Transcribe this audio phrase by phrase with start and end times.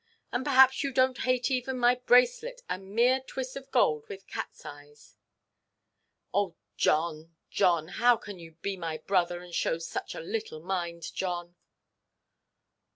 [0.31, 4.65] And perhaps you donʼt hate even my bracelet, a mere twist of gold with catʼs
[4.65, 5.15] eyes!
[6.33, 11.13] Oh, John, John, how can you be my brother, and show such a little mind,
[11.13, 11.55] John?"